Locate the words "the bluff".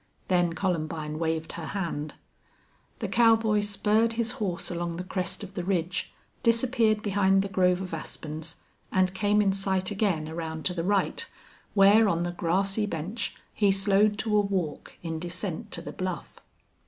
15.83-16.39